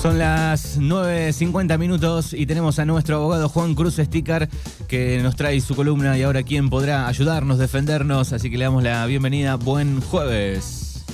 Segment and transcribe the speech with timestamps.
[0.00, 4.48] Son las 9.50 minutos y tenemos a nuestro abogado Juan Cruz Sticker
[4.88, 8.82] que nos trae su columna y ahora quién podrá ayudarnos, defendernos, así que le damos
[8.82, 9.56] la bienvenida.
[9.56, 11.04] Buen jueves.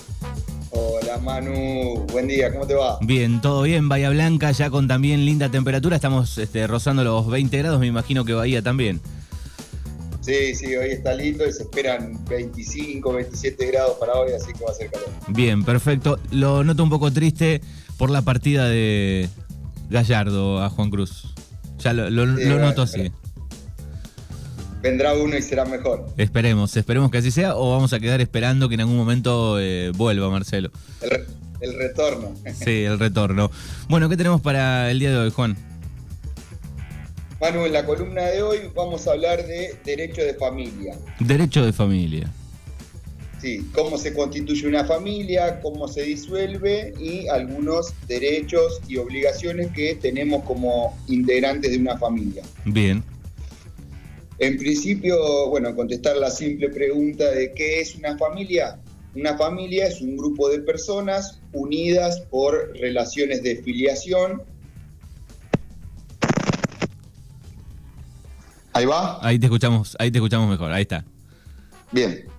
[0.70, 2.98] Hola Manu, buen día, ¿cómo te va?
[3.00, 7.58] Bien, todo bien, Bahía Blanca ya con también linda temperatura, estamos este, rozando los 20
[7.58, 9.00] grados, me imagino que Bahía también.
[10.20, 14.64] Sí, sí, hoy está lindo y se esperan 25, 27 grados para hoy, así que
[14.64, 15.08] va a ser calor.
[15.28, 16.18] Bien, perfecto.
[16.30, 17.60] Lo noto un poco triste
[17.96, 19.28] por la partida de
[19.90, 21.34] Gallardo a Juan Cruz.
[21.78, 23.12] Ya lo, noto así.
[24.82, 26.06] Vendrá uno y será mejor.
[26.16, 29.90] Esperemos, esperemos que así sea o vamos a quedar esperando que en algún momento eh,
[29.94, 30.70] vuelva Marcelo.
[31.60, 32.34] El, retorno.
[32.54, 33.50] Sí, el retorno.
[33.88, 35.56] Bueno, ¿qué tenemos para el día de hoy, Juan?
[37.40, 40.96] Manu, en la columna de hoy vamos a hablar de derecho de familia.
[41.20, 42.30] Derecho de familia.
[43.46, 49.94] Sí, cómo se constituye una familia, cómo se disuelve y algunos derechos y obligaciones que
[49.94, 52.42] tenemos como integrantes de una familia.
[52.64, 53.04] Bien.
[54.40, 58.80] En principio, bueno, contestar la simple pregunta de qué es una familia.
[59.14, 64.42] Una familia es un grupo de personas unidas por relaciones de filiación.
[68.72, 69.24] ¿Ahí va?
[69.24, 71.04] Ahí te escuchamos, ahí te escuchamos mejor, ahí está.
[71.92, 72.35] Bien.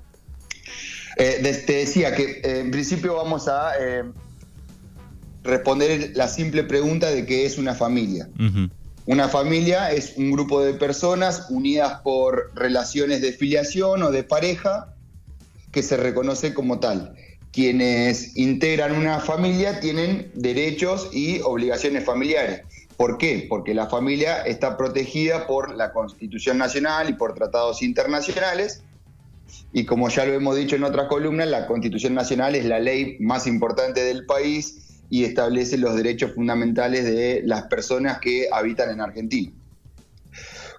[1.19, 4.03] Eh, te decía que eh, en principio vamos a eh,
[5.43, 8.29] responder la simple pregunta de qué es una familia.
[9.07, 14.93] Una familia es un grupo de personas unidas por relaciones de filiación o de pareja
[15.71, 17.15] que se reconoce como tal.
[17.51, 22.61] Quienes integran una familia tienen derechos y obligaciones familiares.
[22.97, 23.45] ¿Por qué?
[23.47, 28.83] Porque la familia está protegida por la Constitución Nacional y por tratados internacionales
[29.73, 33.17] y como ya lo hemos dicho en otras columnas, la Constitución Nacional es la ley
[33.19, 39.01] más importante del país y establece los derechos fundamentales de las personas que habitan en
[39.01, 39.51] Argentina.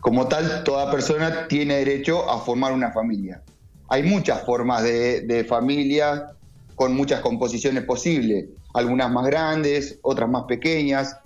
[0.00, 3.42] Como tal, toda persona tiene derecho a formar una familia.
[3.88, 6.32] Hay muchas formas de, familia
[6.74, 11.16] con muchas composiciones posibles, algunas más grandes, otras más pequeñas.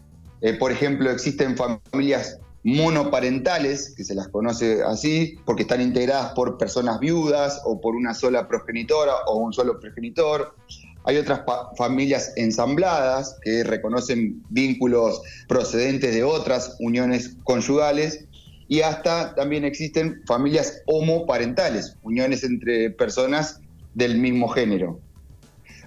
[0.40, 6.58] Eh, por ejemplo, existen familias monoparentales, que se las conoce así, porque están integradas por
[6.58, 10.54] personas viudas o por una sola progenitora o un solo progenitor.
[11.04, 11.42] Hay otras
[11.76, 18.26] familias ensambladas que reconocen vínculos procedentes de otras uniones conyugales
[18.68, 23.60] y hasta también existen familias homoparentales, uniones entre personas
[23.94, 25.00] del mismo género.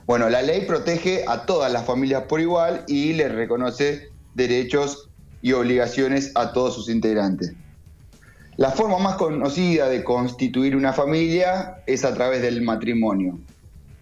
[0.06, 5.10] Bueno, la ley protege a todas las familias por igual y les reconoce derechos
[5.46, 7.54] y obligaciones a todos sus integrantes.
[8.58, 13.38] La forma más conocida de constituir una familia es a través del matrimonio.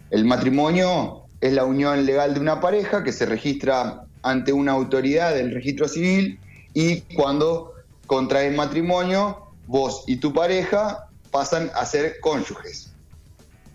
[0.10, 5.36] El matrimonio es la unión legal de una pareja que se registra ante una autoridad
[5.36, 6.40] del registro civil
[6.74, 7.74] y cuando
[8.08, 12.94] contraen matrimonio, vos y tu pareja pasan a ser cónyuges.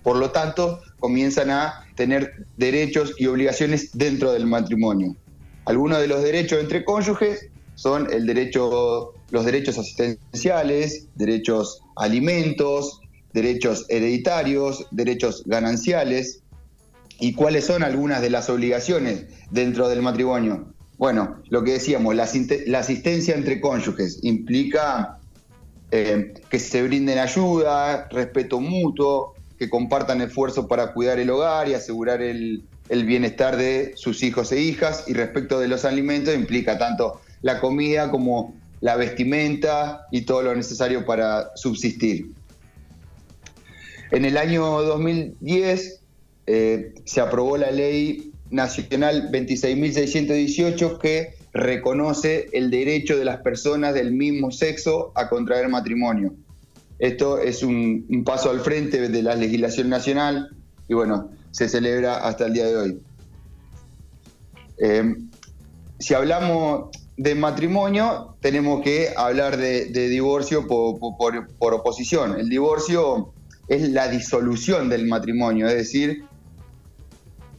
[0.03, 5.15] Por lo tanto, comienzan a tener derechos y obligaciones dentro del matrimonio.
[5.67, 13.01] Algunos de los derechos entre cónyuges son el derecho, los derechos asistenciales, derechos alimentos,
[13.33, 16.43] derechos hereditarios, derechos gananciales.
[17.21, 20.75] ¿Y cuáles son algunas de las obligaciones dentro del matrimonio?
[20.97, 25.21] Bueno, lo que decíamos, la, asistencia entre cónyuges implica
[25.93, 31.75] eh, que se brinden ayuda, respeto mutuo, que compartan esfuerzos para cuidar el hogar y
[31.75, 35.05] asegurar el, el bienestar de sus hijos e hijas.
[35.07, 40.55] Y respecto de los alimentos, implica tanto la comida como la vestimenta y todo lo
[40.55, 42.33] necesario para subsistir.
[44.11, 46.01] En el año 2010
[46.47, 54.13] eh, se aprobó la ley nacional 26.618 que reconoce el derecho de las personas del
[54.13, 56.35] mismo sexo a contraer matrimonio.
[56.99, 60.49] Esto es un, paso al frente de la legislación nacional
[60.89, 62.99] y bueno, se celebra hasta el día de hoy.
[64.79, 65.17] Eh,
[65.99, 72.39] si hablamos de matrimonio tenemos que hablar de, divorcio por, oposición.
[72.39, 73.35] El divorcio
[73.67, 76.25] es la disolución del matrimonio, es decir,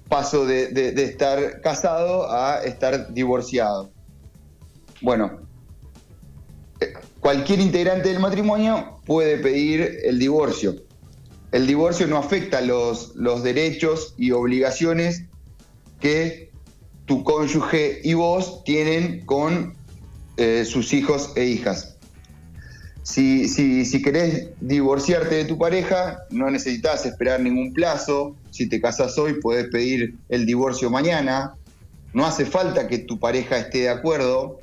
[0.07, 3.91] paso de, de estar casado a estar divorciado.
[5.01, 5.41] Bueno,
[7.19, 10.75] cualquier integrante del matrimonio puede pedir el divorcio.
[11.51, 15.25] El divorcio no afecta los, los derechos y obligaciones
[15.99, 16.48] que
[17.09, 19.73] tu cónyuge y vos tienen con
[20.37, 21.97] eh, sus hijos e hijas.
[23.01, 28.35] Si, si, si, querés divorciarte de tu pareja, no necesitas esperar ningún plazo.
[28.51, 31.55] Si te casas hoy, puedes pedir el divorcio mañana.
[32.13, 34.59] No hace falta que tu pareja esté de acuerdo,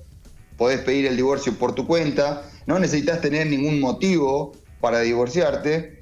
[0.56, 5.98] podés pedir el divorcio por tu cuenta, no necesitas tener ningún motivo para divorciarte,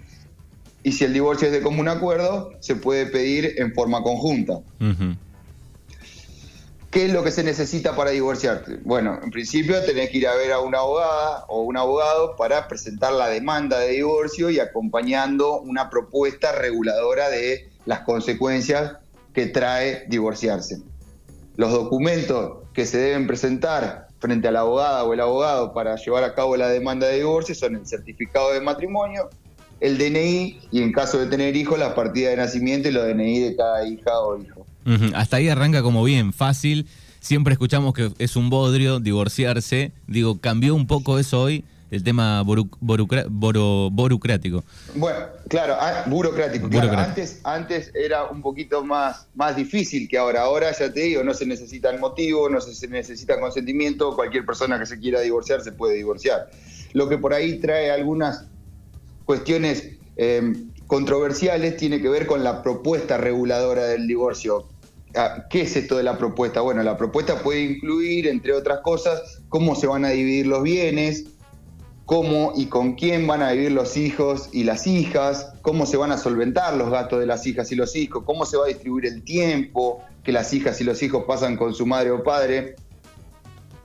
[0.83, 4.61] y si el divorcio es de común acuerdo, se puede pedir en forma conjunta.
[6.95, 8.79] ¿Qué es lo que se necesita para divorciarte?
[8.85, 12.69] Bueno, en principio tenés que ir a ver a una abogada o un abogado para
[12.69, 18.99] presentar la demanda de divorcio y acompañando una propuesta reguladora de las consecuencias
[19.33, 20.83] que trae divorciarse.
[21.57, 26.23] Los documentos que se deben presentar frente a la abogada o el abogado para llevar
[26.23, 29.31] a cabo la demanda de divorcio son el certificado de matrimonio,
[29.81, 33.41] el DNI y en caso de tener hijos la partida de nacimiento y los DNI
[33.41, 34.65] de cada hija o hijo.
[35.15, 36.87] Hasta ahí arranca como bien, fácil.
[37.21, 39.93] Siempre escuchamos que es un bodrio divorciarse.
[40.07, 41.65] Digo, ¿cambió un poco eso hoy?
[41.91, 44.65] El tema burocrático.
[44.95, 46.69] Bueno, claro, ah, burocrático.
[46.97, 50.43] Antes, antes era un poquito más, más difícil que ahora.
[50.43, 54.15] Ahora ya te digo, no se necesita el motivo, no se necesita consentimiento.
[54.15, 56.51] Cualquier persona que se quiera divorciar se puede divorciar.
[56.93, 58.45] Lo que por ahí trae algunas
[59.25, 60.53] cuestiones eh,
[60.87, 64.69] controversiales tiene que ver con la propuesta reguladora del divorcio.
[65.51, 66.61] ¿Qué es esto de la propuesta?
[66.61, 71.25] Bueno, la propuesta puede incluir, entre otras cosas, cómo se van a dividir los bienes,
[72.05, 76.13] cómo y con quién van a vivir los hijos y las hijas, cómo se van
[76.13, 79.07] a solventar los gastos de las hijas y los hijos, cómo se va a distribuir
[79.07, 82.77] el tiempo que las hijas y los hijos pasan con su madre o padre.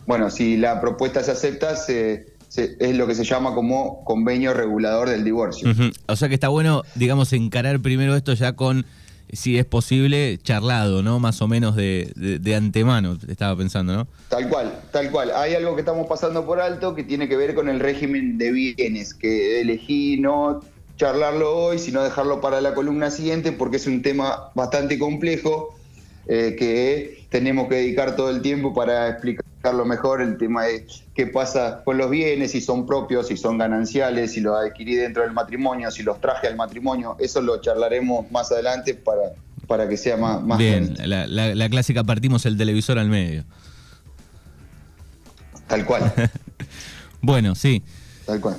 [0.06, 5.24] Bueno, si la propuesta se acepta, es lo que se llama como convenio regulador del
[5.24, 5.72] divorcio.
[6.08, 8.86] O sea que está bueno, digamos, encarar primero esto ya con
[9.32, 11.20] si es posible, charlado, ¿no?
[11.20, 14.08] Más o menos de, de, antemano, estaba pensando, ¿no?
[14.30, 15.32] Tal cual, tal cual.
[15.36, 18.52] Hay algo que estamos pasando por alto que tiene que ver con el régimen de
[18.52, 20.62] bienes, que elegí no
[20.98, 25.76] charlarlo hoy, sino dejarlo para la columna siguiente, porque es un tema bastante complejo
[26.28, 29.08] eh, que tenemos que dedicar todo el tiempo para
[29.60, 33.58] explicarlo mejor, el tema de qué pasa con los bienes, si son propios, si son
[33.58, 38.32] gananciales, si los adquirí dentro del matrimonio, si los traje al matrimonio, eso lo charlaremos
[38.32, 39.34] más adelante para,
[39.68, 40.42] para que sea más...
[40.42, 43.44] más Bien, la, la, clásica partimos el televisor al medio.
[45.68, 46.14] Tal cual.
[47.22, 47.84] bueno, sí.
[48.26, 48.56] Tal cual.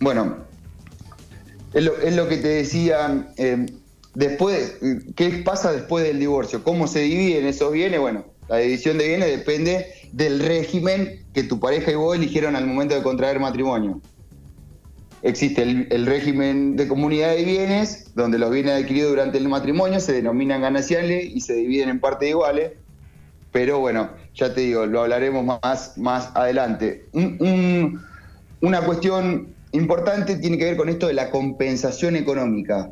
[0.00, 0.38] Bueno,
[1.74, 3.32] es lo, es lo que te decía...
[3.36, 3.66] Eh,
[4.16, 4.78] Después,
[5.14, 6.64] ¿qué pasa después del divorcio?
[6.64, 8.00] ¿Cómo se dividen esos bienes?
[8.00, 12.66] Bueno, la división de bienes depende del régimen que tu pareja y vos eligieron al
[12.66, 14.00] momento de contraer matrimonio.
[15.22, 20.12] Existe el, régimen de comunidad de bienes, donde los bienes adquiridos durante el matrimonio se
[20.12, 22.72] denominan gananciales y se dividen en partes iguales.
[23.50, 27.06] Pero bueno, ya te digo, lo hablaremos más, más adelante.
[27.12, 32.90] una cuestión importante tiene que ver con esto de la compensación económica.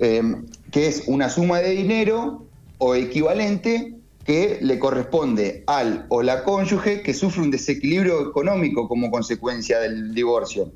[0.00, 0.22] Eh,
[0.70, 2.46] que es una suma de dinero
[2.78, 3.97] o equivalente
[4.28, 10.14] que le corresponde al o la cónyuge que sufre un desequilibrio económico como consecuencia del
[10.14, 10.70] divorcio.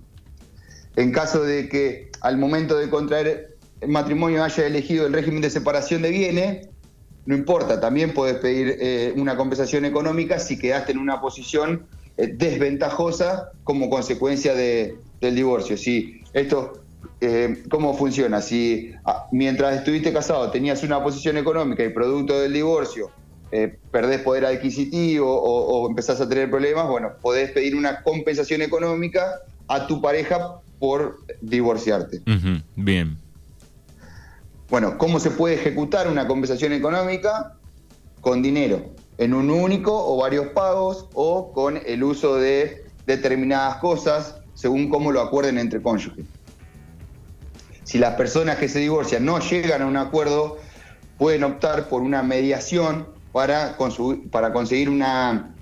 [0.96, 6.00] En caso de que al momento de contraer matrimonio haya elegido el régimen de separación
[6.00, 6.69] de bienes,
[7.26, 11.84] no importa, también puedes pedir eh, una compensación económica si quedaste en una posición
[12.16, 15.76] eh, desventajosa como consecuencia del divorcio.
[15.76, 16.84] Si esto
[17.20, 18.40] eh, cómo funciona.
[18.40, 23.11] Si ah, mientras estuviste casado tenías una posición económica y producto del divorcio
[23.52, 29.40] eh, perdés poder adquisitivo o, empezás a tener problemas, bueno, podés pedir una compensación económica
[29.68, 32.23] a tu pareja por divorciarte.
[32.76, 33.16] Bien.
[34.68, 37.54] Bueno, ¿cómo se puede ejecutar una compensación económica?
[38.21, 44.37] Con dinero, en un único o varios pagos o con el uso de determinadas cosas
[44.54, 46.25] según cómo lo acuerden entre cónyuges
[47.85, 50.59] si las personas que se divorcian no llegan a un acuerdo,
[51.18, 53.76] pueden optar por una mediación para,
[54.30, 55.54] para conseguir una,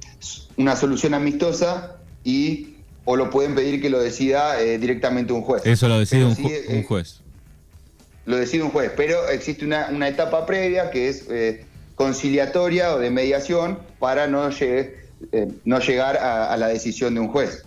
[0.56, 2.74] una solución amistosa y
[3.04, 5.62] o lo pueden pedir que lo decida eh, directamente un juez.
[5.64, 7.20] Eso lo decide un, eh, juez.
[8.26, 13.10] Lo decide un juez, pero existe una, etapa previa que es eh, conciliatoria o de
[13.10, 14.50] mediación para no,
[15.64, 17.64] no llegar a, la decisión de un juez.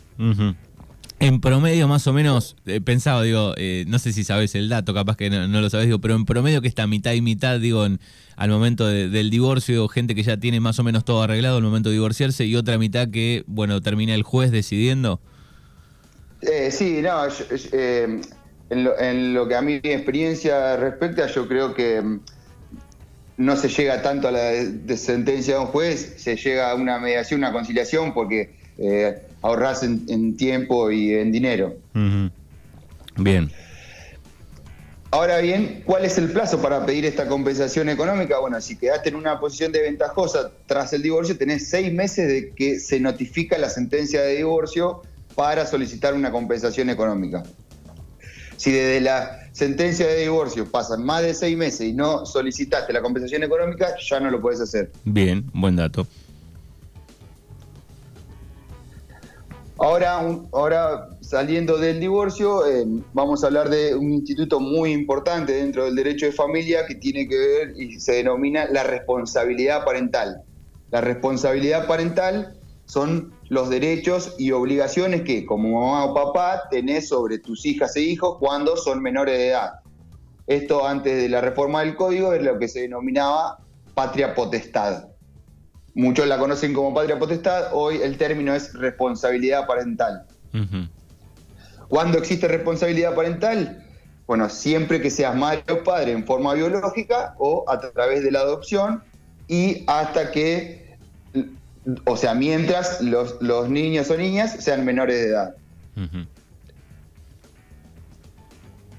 [1.23, 4.93] En promedio, más o menos, eh, pensaba, digo, eh, no sé si sabes el dato,
[4.93, 7.87] capaz que no, lo sabes, digo, pero en promedio que está mitad y mitad, digo,
[8.35, 11.87] al momento del divorcio, gente que ya tiene más o menos todo arreglado al momento
[11.87, 15.21] de divorciarse y otra mitad que, bueno, termina el juez decidiendo.
[16.41, 17.23] Eh, sí, no,
[18.69, 22.19] en, lo, que a mi experiencia respecta, yo creo que mm,
[23.37, 24.51] no se llega tanto a la
[24.97, 28.51] sentencia de un juez, se llega a una mediación, una conciliación, porque
[29.43, 31.75] ahorras en, tiempo y en dinero.
[33.17, 33.51] Bien.
[35.11, 38.39] Ahora bien, ¿cuál es el plazo para pedir esta compensación económica?
[38.39, 42.49] Bueno, si quedaste en una posición de ventajosa tras el divorcio, tenés seis meses de
[42.49, 45.03] que se notifica la sentencia de divorcio
[45.35, 47.43] para solicitar una compensación económica.
[48.57, 53.01] Si desde la sentencia de divorcio pasan más de seis meses y no solicitaste la
[53.01, 54.91] compensación económica, ya no lo puedes hacer.
[55.03, 56.07] Bien, buen dato.
[59.83, 65.83] Ahora, ahora saliendo del divorcio, eh, vamos a hablar de un instituto muy importante dentro
[65.83, 70.41] del derecho de familia que tiene que ver y se denomina la responsabilidad parental.
[70.89, 77.39] La responsabilidad parental son los derechos y obligaciones que como mamá o papá tenés sobre
[77.39, 79.73] tus hijas e hijos cuando son menores de edad.
[80.47, 83.59] Esto antes de la reforma del código es lo que se denominaba
[83.93, 85.09] patria potestad.
[85.95, 90.25] Muchos la conocen como patria potestad, hoy el término es responsabilidad parental.
[91.87, 93.85] ¿Cuándo existe responsabilidad parental?
[94.25, 98.39] Bueno, siempre que seas madre o padre en forma biológica o a través de la
[98.39, 99.03] adopción
[99.47, 100.97] y hasta que,
[102.05, 105.55] o sea, mientras los, niños o niñas sean menores de edad.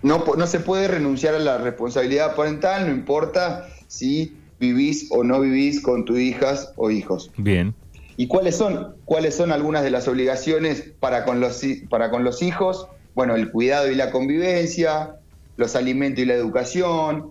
[0.03, 5.41] no, no se puede renunciar a la responsabilidad parental, no importa si vivís o no
[5.41, 7.31] vivís con tus hijas o hijos.
[7.37, 7.75] Bien.
[8.17, 12.43] ¿Y cuáles son, cuáles son algunas de las obligaciones para con, los, para con los
[12.43, 12.87] hijos?
[13.15, 15.17] Bueno, el cuidado y la convivencia,
[15.57, 17.31] los alimentos y la educación,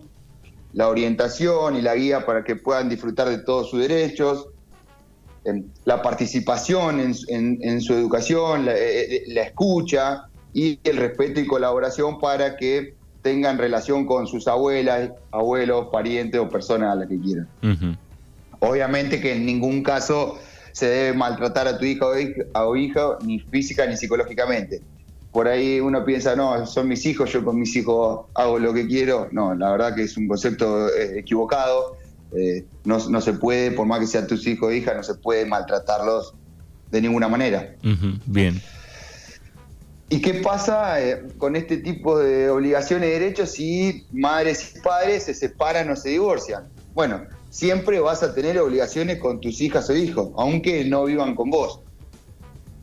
[0.72, 4.48] la orientación y la guía para que puedan disfrutar de todos sus derechos,
[5.84, 12.18] la participación en, su educación, la, eh, eh, la, escucha y el respeto y colaboración
[12.18, 17.48] para que tengan relación con sus abuelas, abuelos, parientes o personas a las que quieran.
[18.60, 20.38] Obviamente que en ningún caso
[20.72, 22.10] se debe maltratar a tu hijo
[22.52, 24.82] o hija, ni física ni psicológicamente.
[25.32, 28.86] Por ahí uno piensa, no, son mis hijos, yo con mis hijos hago lo que
[28.86, 29.28] quiero.
[29.32, 31.96] No, la verdad que es un concepto eh, equivocado.
[32.36, 35.46] Eh, no, se puede, por más que sean tus hijos o hijas, no se puede
[35.46, 36.34] maltratarlos
[36.90, 37.74] de ninguna manera.
[38.26, 38.60] Bien.
[40.14, 45.24] ¿Y qué pasa eh, con este tipo de obligaciones y derechos si madres y padres
[45.24, 46.68] se separan o se divorcian?
[46.92, 51.50] Bueno, siempre vas a tener obligaciones con tus hijas o hijos, aunque no vivan con
[51.50, 51.80] vos.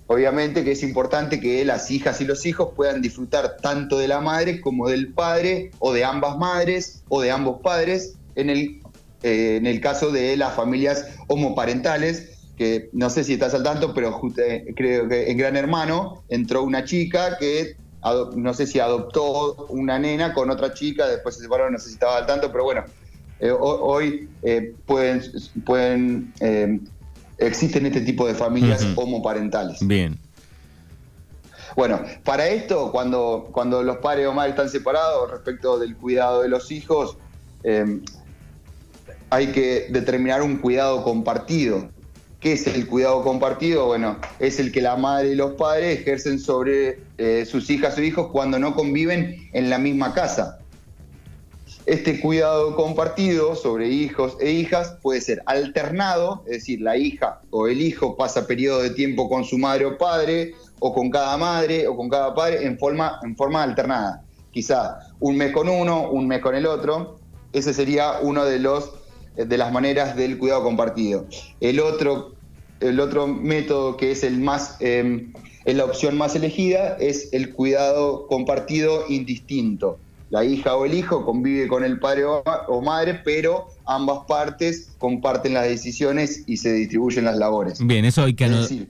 [0.08, 4.20] Obviamente que es importante que las hijas y los hijos puedan disfrutar tanto de la
[4.20, 8.82] madre como del padre, o de ambas madres, o de ambos padres, en el,
[9.24, 13.92] eh, en el caso de las familias homoparentales, que no sé si estás al tanto,
[13.92, 17.76] pero eh, creo que en Gran Hermano entró una chica que
[18.36, 21.94] no sé si adoptó una nena con otra chica, después se separaron, no sé si
[21.94, 22.84] estaba al tanto, pero bueno,
[23.40, 25.24] eh, hoy eh, pueden,
[25.66, 26.34] pueden
[27.40, 29.80] existen este tipo de familias homoparentales.
[29.82, 30.20] Bien.
[31.76, 36.50] Bueno, para esto, cuando, cuando los padres o madres están separados respecto del cuidado de
[36.50, 37.18] los hijos,
[39.32, 41.90] hay que determinar un cuidado compartido.
[42.42, 43.86] ¿Qué es el cuidado compartido?
[43.86, 48.02] Bueno, es el que la madre y los padres ejercen sobre eh, sus hijas o
[48.02, 50.58] hijos cuando no conviven en la misma casa.
[51.86, 57.68] Este cuidado compartido sobre hijos e hijas puede ser alternado, es decir, la hija o
[57.68, 61.88] el hijo pasa periodo de tiempo con su madre o padre, o con cada madre
[61.88, 64.24] o con cada padre en forma, en forma alternada.
[64.50, 67.20] Quizá un mes con uno, un mes con el otro.
[67.54, 69.01] Ese sería uno de los
[69.36, 71.26] de las maneras del cuidado compartido.
[71.60, 72.34] El otro,
[72.80, 75.34] el otro método que es el más, em,
[75.66, 80.00] es la opción más elegida, es el cuidado compartido indistinto.
[80.32, 85.54] La hija o el hijo convive con el padre o, madre, pero ambas partes comparten
[85.54, 87.86] las decisiones y se distribuyen las labores.
[87.86, 88.50] Bien, eso hay que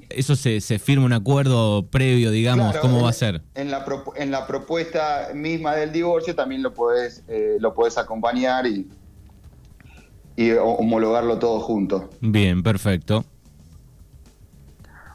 [0.10, 3.42] eso se, firma un acuerdo previo, digamos, ¿cómo va a ser?
[3.56, 3.84] En la,
[4.18, 8.88] en la propuesta misma del divorcio también lo puedes eh, lo puedes acompañar y,
[10.42, 12.10] y homologarlo todo junto.
[12.20, 13.24] Bien, perfecto.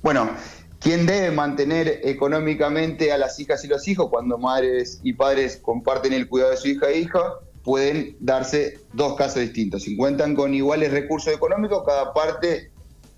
[0.02, 0.30] Bueno,
[0.78, 6.12] ¿quién debe mantener económicamente a las hijas y los hijos cuando madres y padres comparten
[6.12, 7.20] el cuidado de su hija e hija?
[7.64, 9.82] Pueden darse dos casos distintos.
[9.82, 12.70] Si cuentan con iguales recursos económicos, cada parte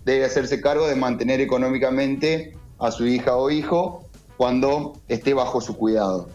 [0.05, 4.05] debe hacerse cargo de mantener económicamente a su hija o hijo
[4.38, 6.31] cuando esté bajo su cuidado.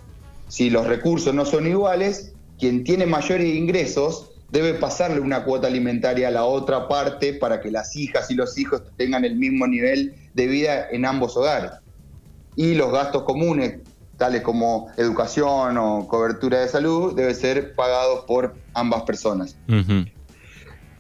[0.49, 6.27] Si los recursos no son iguales, quien tiene mayores ingresos debe pasarle una cuota alimentaria
[6.27, 10.13] a la otra parte para que las hijas y los hijos tengan el mismo nivel
[10.35, 11.71] de vida en ambos hogares.
[12.55, 13.79] Y los gastos comunes,
[14.15, 19.57] tales como educación o cobertura de salud, deben ser pagados por ambas personas.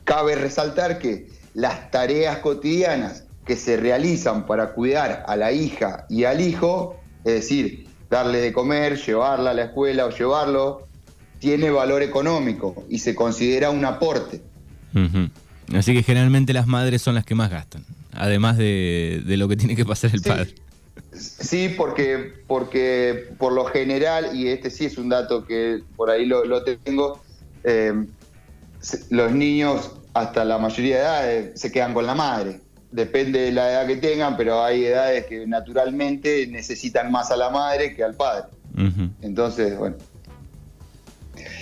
[0.03, 6.23] Cabe resaltar que las tareas cotidianas que se realizan para cuidar a la hija y
[6.23, 10.87] al hijo, es decir, darle de comer, llevarla a la escuela o llevarlo,
[11.43, 14.41] tiene valor económico y se considera un aporte.
[15.73, 17.83] Así que generalmente las madres son las que más gastan,
[18.13, 20.55] además de, lo que tiene que pasar el padre.
[21.11, 26.25] Sí, porque, porque por lo general, y este sí es un dato que por ahí
[26.25, 27.21] lo, tengo,
[27.65, 28.05] eh,
[29.09, 32.61] los niños hasta la mayoría de edades se quedan con la madre.
[32.89, 37.49] Depende de la edad que tengan, pero hay edades que naturalmente necesitan más a la
[37.49, 38.45] madre que al padre.
[39.21, 39.97] Entonces, bueno.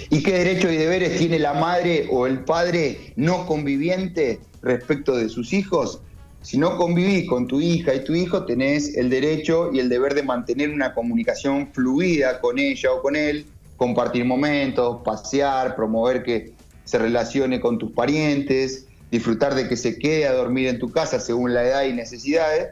[0.09, 5.29] ¿Y qué derechos y deberes tiene la madre o el padre no conviviente respecto de
[5.29, 6.01] sus hijos?
[6.41, 10.15] Si no convivís con tu hija y tu hijo, tenés el derecho y el deber
[10.15, 13.45] de mantener una comunicación fluida con ella o con él,
[13.77, 16.53] compartir momentos, pasear, promover que
[16.83, 21.19] se relacione con tus parientes, disfrutar de que se quede a dormir en tu casa
[21.19, 22.69] según la edad y necesidades,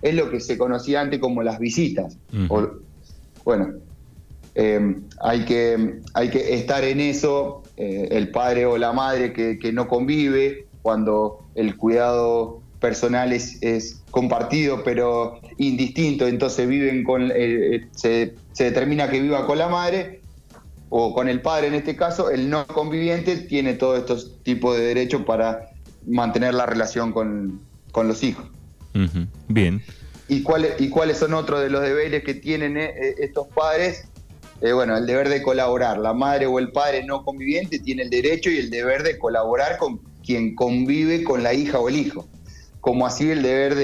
[0.00, 2.16] es lo que se conocía antes como las visitas.
[3.44, 3.74] bueno,
[4.54, 9.72] em, hay, que, hay que estar en eso, eh, el padre o la madre que,
[9.72, 17.86] no convive, cuando el cuidado personal es, compartido pero indistinto, entonces viven con, eh, eh,
[17.92, 20.20] se, se, determina que viva con la madre,
[20.90, 24.84] o con el padre en este caso, el no conviviente tiene todos estos tipos de
[24.84, 25.70] derechos para
[26.06, 27.60] mantener la relación con,
[27.94, 28.44] los hijos.
[29.48, 29.82] Bien.
[30.28, 34.09] ¿Y cuáles, ¿Y cuáles son otros de los deberes que tienen estos padres?
[34.62, 35.98] Eh, bueno, el deber de colaborar.
[35.98, 39.78] La madre o el padre no conviviente tiene el derecho y el deber de colaborar
[39.78, 42.26] con quien convive con la hija o el hijo.
[42.80, 43.74] Como así el deber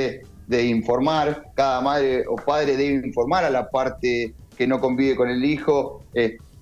[0.47, 5.29] de, informar, cada madre o padre debe informar a la parte que no convive con
[5.29, 6.03] el hijo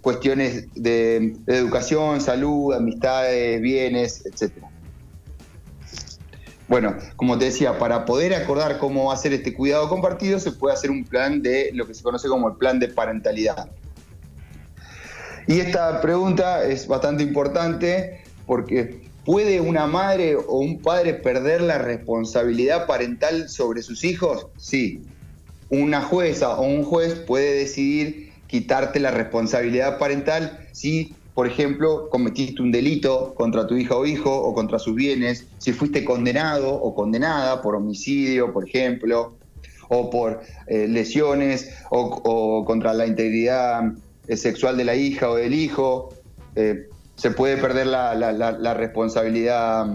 [0.04, 4.52] cuestiones de, educación, salud, amistades, bienes, etc.
[6.68, 10.90] Bueno, como te decía, para poder acordar cómo hacer este cuidado compartido, se puede hacer
[10.90, 13.70] un plan de lo que se conoce como el plan de parentalidad.
[15.46, 21.78] Y esta pregunta es bastante importante porque ¿puede una madre o un padre perder la
[21.78, 24.46] responsabilidad parental sobre sus hijos?
[24.56, 25.02] Sí.
[25.70, 32.62] Una jueza o un juez puede decidir quitarte la responsabilidad parental si, por ejemplo, cometiste
[32.62, 36.94] un delito contra tu hija o hijo o contra sus bienes, si fuiste condenado o
[36.94, 39.36] condenada por homicidio, por ejemplo,
[39.88, 43.82] o por eh, lesiones o, contra la integridad
[44.28, 46.14] sexual de la hija o del hijo,
[46.56, 49.86] eh, se puede perder la, responsabilidad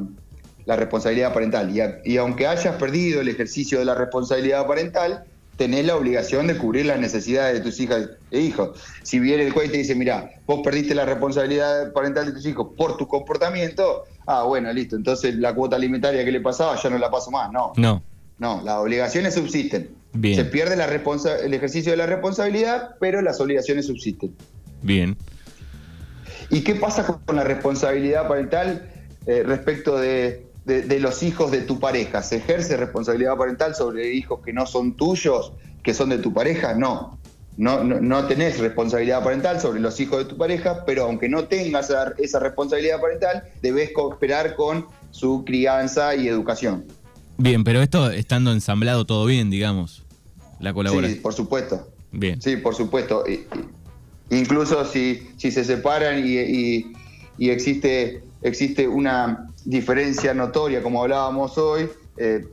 [0.66, 1.76] la responsabilidad parental.
[1.76, 5.26] Y, y aunque hayas perdido el ejercicio de la responsabilidad parental,
[5.60, 8.80] tenés la obligación de cubrir las necesidades de tus hijas e hijos.
[9.04, 12.46] Si viene el juez y te dice, mira, vos perdiste la responsabilidad parental de tus
[12.46, 16.90] hijos por tu comportamiento, ah, bueno, listo, entonces la cuota alimentaria que le pasaba ya
[16.90, 17.52] no la paso más.
[17.52, 17.74] No.
[17.76, 18.02] No.
[18.38, 19.90] No, las obligaciones subsisten.
[20.14, 20.36] Bien.
[20.36, 24.36] Se pierde la el ejercicio de la responsabilidad, pero las obligaciones subsisten.
[24.82, 25.18] Bien.
[26.50, 28.90] ¿Y qué pasa con la responsabilidad parental
[29.28, 32.22] eh, respecto de de, los hijos de tu pareja?
[32.22, 36.74] ¿Se ejerce responsabilidad parental sobre hijos que no son tuyos, que son de tu pareja?
[36.76, 37.18] No.
[37.58, 41.92] No, no, tenés responsabilidad parental sobre los hijos de tu pareja, pero aunque no tengas
[42.18, 46.86] esa, responsabilidad parental, debes cooperar con su crianza y educación.
[47.40, 50.04] Bien, pero esto estando ensamblado todo bien, digamos,
[50.60, 51.16] la colaboración.
[51.16, 51.90] Sí, por supuesto.
[52.12, 52.40] Bien.
[52.42, 53.24] Sí, por supuesto.
[54.30, 56.86] Incluso si, si se separan y,
[57.40, 62.46] y existe, existe una diferencia notoria, como hablábamos hoy, eh,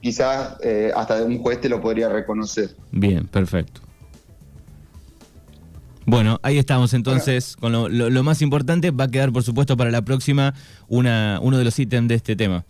[0.00, 2.76] quizás eh, hasta un juez te lo podría reconocer.
[2.92, 3.80] Bien, perfecto.
[6.04, 8.90] Bueno, ahí estamos entonces con lo, más importante.
[8.90, 10.54] Va a quedar, por supuesto, para la próxima
[10.88, 12.64] una, uno de los ítems de este tema.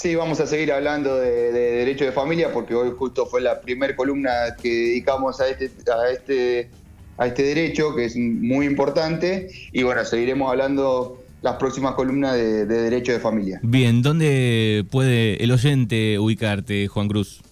[0.00, 3.94] Sí, vamos a seguir hablando de, derecho de familia porque hoy justo fue la primera
[3.94, 6.70] columna que dedicamos a este, a este,
[7.18, 9.50] a este derecho, que es muy importante.
[9.72, 13.60] Y bueno, seguiremos hablando las próximas columnas de, Derecho de Familia.
[13.62, 17.42] Bien, ¿dónde puede el oyente ubicarte, Juan Cruz?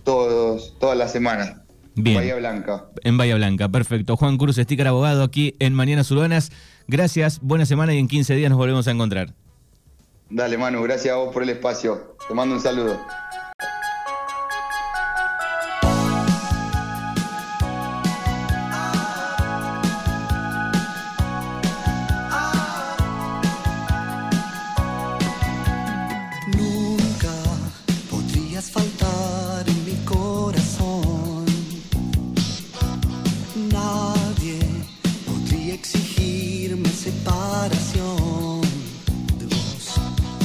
[0.03, 1.55] todos, todas las semanas.
[1.95, 2.17] Bien.
[2.17, 2.85] Bahía Blanca.
[3.03, 4.15] En Bahía Blanca, perfecto.
[4.15, 6.51] Juan Cruz, sticker abogado aquí en Mañanas Urbanas.
[6.87, 9.33] Gracias, buena semana y en 15 días nos volvemos a encontrar.
[10.29, 12.15] Dale, Manu, gracias a vos por el espacio.
[12.27, 12.97] Te mando un saludo.